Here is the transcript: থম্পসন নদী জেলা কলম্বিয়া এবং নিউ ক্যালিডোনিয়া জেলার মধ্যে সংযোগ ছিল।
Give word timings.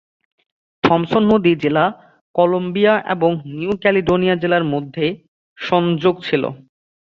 থম্পসন 0.83 1.23
নদী 1.31 1.51
জেলা 1.63 1.85
কলম্বিয়া 2.35 2.93
এবং 3.13 3.31
নিউ 3.51 3.71
ক্যালিডোনিয়া 3.81 4.35
জেলার 4.41 4.65
মধ্যে 4.73 5.05
সংযোগ 5.57 6.15
ছিল। 6.27 6.43